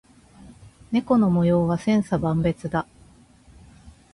[0.91, 2.87] 猫の模様は千差万別だ。